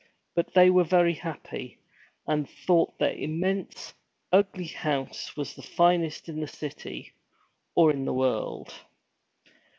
[0.33, 1.77] But they were very happy,
[2.25, 3.93] and thought their immense,
[4.33, 7.13] ugly house was the finest in the city,
[7.75, 8.73] or in the world.